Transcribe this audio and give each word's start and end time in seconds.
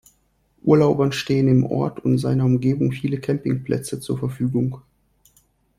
Urlaubern 0.63 1.11
stehen 1.11 1.47
im 1.47 1.63
Ort 1.63 2.03
und 2.03 2.17
seiner 2.17 2.43
Umgebung 2.43 2.91
viele 2.91 3.19
Campingplätze 3.21 3.99
zur 3.99 4.17
Verfügung. 4.17 4.81